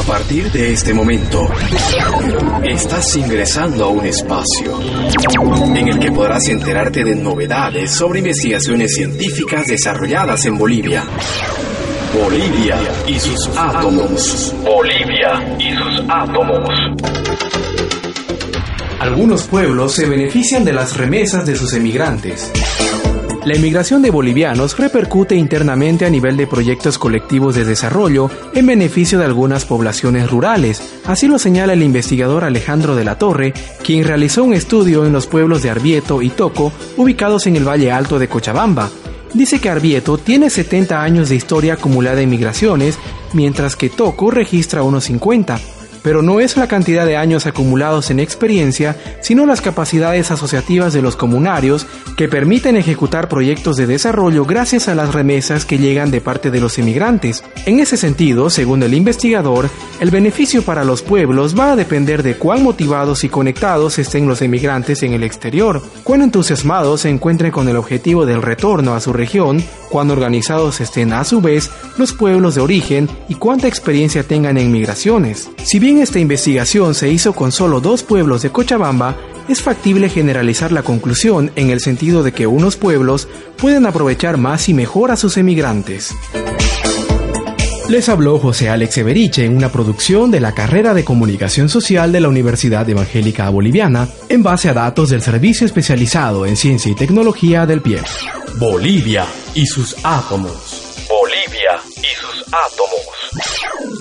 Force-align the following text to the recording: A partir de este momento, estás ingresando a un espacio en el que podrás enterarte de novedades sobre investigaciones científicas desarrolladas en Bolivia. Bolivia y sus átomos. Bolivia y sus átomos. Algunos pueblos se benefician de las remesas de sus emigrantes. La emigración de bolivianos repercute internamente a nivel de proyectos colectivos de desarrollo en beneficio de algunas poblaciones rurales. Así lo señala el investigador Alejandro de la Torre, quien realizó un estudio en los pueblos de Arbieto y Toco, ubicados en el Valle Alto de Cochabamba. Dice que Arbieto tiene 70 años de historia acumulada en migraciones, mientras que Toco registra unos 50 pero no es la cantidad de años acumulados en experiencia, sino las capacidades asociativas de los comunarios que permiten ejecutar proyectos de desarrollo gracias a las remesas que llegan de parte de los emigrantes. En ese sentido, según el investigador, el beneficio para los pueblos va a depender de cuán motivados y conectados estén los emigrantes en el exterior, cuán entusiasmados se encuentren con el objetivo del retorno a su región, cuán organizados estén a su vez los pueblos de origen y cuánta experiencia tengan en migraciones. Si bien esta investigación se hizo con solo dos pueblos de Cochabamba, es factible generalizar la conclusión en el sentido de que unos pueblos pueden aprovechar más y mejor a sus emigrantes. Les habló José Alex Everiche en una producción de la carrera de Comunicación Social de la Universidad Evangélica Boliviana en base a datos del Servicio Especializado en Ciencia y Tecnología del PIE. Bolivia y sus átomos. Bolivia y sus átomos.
A 0.00 0.02
partir 0.02 0.50
de 0.50 0.72
este 0.72 0.94
momento, 0.94 1.46
estás 2.64 3.16
ingresando 3.16 3.84
a 3.84 3.88
un 3.88 4.06
espacio 4.06 4.80
en 5.76 5.88
el 5.88 5.98
que 5.98 6.10
podrás 6.10 6.48
enterarte 6.48 7.04
de 7.04 7.14
novedades 7.14 7.90
sobre 7.90 8.20
investigaciones 8.20 8.94
científicas 8.94 9.66
desarrolladas 9.66 10.46
en 10.46 10.56
Bolivia. 10.56 11.04
Bolivia 12.18 12.78
y 13.06 13.20
sus 13.20 13.46
átomos. 13.54 14.54
Bolivia 14.64 15.56
y 15.58 15.70
sus 15.76 16.02
átomos. 16.08 16.70
Algunos 19.00 19.42
pueblos 19.48 19.92
se 19.92 20.06
benefician 20.06 20.64
de 20.64 20.72
las 20.72 20.96
remesas 20.96 21.44
de 21.44 21.56
sus 21.56 21.74
emigrantes. 21.74 22.50
La 23.44 23.54
emigración 23.54 24.02
de 24.02 24.10
bolivianos 24.10 24.76
repercute 24.76 25.34
internamente 25.34 26.04
a 26.04 26.10
nivel 26.10 26.36
de 26.36 26.46
proyectos 26.46 26.98
colectivos 26.98 27.54
de 27.54 27.64
desarrollo 27.64 28.30
en 28.52 28.66
beneficio 28.66 29.18
de 29.18 29.24
algunas 29.24 29.64
poblaciones 29.64 30.30
rurales. 30.30 31.00
Así 31.06 31.26
lo 31.26 31.38
señala 31.38 31.72
el 31.72 31.82
investigador 31.82 32.44
Alejandro 32.44 32.94
de 32.94 33.04
la 33.04 33.16
Torre, 33.16 33.54
quien 33.82 34.04
realizó 34.04 34.44
un 34.44 34.52
estudio 34.52 35.06
en 35.06 35.14
los 35.14 35.26
pueblos 35.26 35.62
de 35.62 35.70
Arbieto 35.70 36.20
y 36.20 36.28
Toco, 36.28 36.70
ubicados 36.98 37.46
en 37.46 37.56
el 37.56 37.66
Valle 37.66 37.90
Alto 37.90 38.18
de 38.18 38.28
Cochabamba. 38.28 38.90
Dice 39.32 39.58
que 39.58 39.70
Arbieto 39.70 40.18
tiene 40.18 40.50
70 40.50 41.02
años 41.02 41.30
de 41.30 41.36
historia 41.36 41.74
acumulada 41.74 42.20
en 42.20 42.28
migraciones, 42.28 42.98
mientras 43.32 43.74
que 43.74 43.88
Toco 43.88 44.30
registra 44.30 44.82
unos 44.82 45.04
50 45.04 45.58
pero 46.02 46.22
no 46.22 46.40
es 46.40 46.56
la 46.56 46.68
cantidad 46.68 47.06
de 47.06 47.16
años 47.16 47.46
acumulados 47.46 48.10
en 48.10 48.20
experiencia, 48.20 48.96
sino 49.20 49.46
las 49.46 49.60
capacidades 49.60 50.30
asociativas 50.30 50.92
de 50.92 51.02
los 51.02 51.16
comunarios 51.16 51.86
que 52.16 52.28
permiten 52.28 52.76
ejecutar 52.76 53.28
proyectos 53.28 53.76
de 53.76 53.86
desarrollo 53.86 54.44
gracias 54.44 54.88
a 54.88 54.94
las 54.94 55.14
remesas 55.14 55.64
que 55.64 55.78
llegan 55.78 56.10
de 56.10 56.20
parte 56.20 56.50
de 56.50 56.60
los 56.60 56.78
emigrantes. 56.78 57.44
En 57.66 57.80
ese 57.80 57.96
sentido, 57.96 58.50
según 58.50 58.82
el 58.82 58.94
investigador, 58.94 59.68
el 60.00 60.10
beneficio 60.10 60.62
para 60.62 60.84
los 60.84 61.02
pueblos 61.02 61.58
va 61.58 61.72
a 61.72 61.76
depender 61.76 62.22
de 62.22 62.36
cuán 62.36 62.62
motivados 62.62 63.24
y 63.24 63.28
conectados 63.28 63.98
estén 63.98 64.26
los 64.26 64.42
emigrantes 64.42 65.02
en 65.02 65.12
el 65.12 65.22
exterior, 65.22 65.82
cuán 66.04 66.22
entusiasmados 66.22 67.02
se 67.02 67.10
encuentren 67.10 67.52
con 67.52 67.68
el 67.68 67.76
objetivo 67.76 68.26
del 68.26 68.42
retorno 68.42 68.94
a 68.94 69.00
su 69.00 69.12
región, 69.12 69.62
cuán 69.90 70.10
organizados 70.10 70.80
estén 70.80 71.12
a 71.12 71.24
su 71.24 71.40
vez 71.40 71.70
los 71.98 72.12
pueblos 72.12 72.54
de 72.54 72.60
origen 72.60 73.08
y 73.28 73.34
cuánta 73.34 73.68
experiencia 73.68 74.22
tengan 74.22 74.56
en 74.58 74.72
migraciones. 74.72 75.50
Si 75.62 75.78
bien 75.90 76.02
esta 76.02 76.20
investigación 76.20 76.94
se 76.94 77.10
hizo 77.10 77.32
con 77.32 77.50
solo 77.50 77.80
dos 77.80 78.04
pueblos 78.04 78.42
de 78.42 78.50
Cochabamba, 78.50 79.16
es 79.48 79.60
factible 79.60 80.08
generalizar 80.08 80.70
la 80.70 80.84
conclusión 80.84 81.50
en 81.56 81.70
el 81.70 81.80
sentido 81.80 82.22
de 82.22 82.30
que 82.30 82.46
unos 82.46 82.76
pueblos 82.76 83.26
pueden 83.56 83.86
aprovechar 83.86 84.36
más 84.36 84.68
y 84.68 84.74
mejor 84.74 85.10
a 85.10 85.16
sus 85.16 85.36
emigrantes. 85.36 86.14
Les 87.88 88.08
habló 88.08 88.38
José 88.38 88.68
Alex 88.68 88.98
Everiche 88.98 89.44
en 89.44 89.56
una 89.56 89.72
producción 89.72 90.30
de 90.30 90.38
la 90.38 90.54
carrera 90.54 90.94
de 90.94 91.04
Comunicación 91.04 91.68
Social 91.68 92.12
de 92.12 92.20
la 92.20 92.28
Universidad 92.28 92.88
Evangélica 92.88 93.50
Boliviana 93.50 94.08
en 94.28 94.44
base 94.44 94.68
a 94.68 94.74
datos 94.74 95.10
del 95.10 95.22
Servicio 95.22 95.66
Especializado 95.66 96.46
en 96.46 96.56
Ciencia 96.56 96.92
y 96.92 96.94
Tecnología 96.94 97.66
del 97.66 97.82
PIE. 97.82 97.98
Bolivia 98.60 99.26
y 99.54 99.66
sus 99.66 99.96
átomos. 100.04 101.08
Bolivia 101.08 101.80
y 101.96 102.14
sus 102.14 102.44
átomos. 102.46 103.99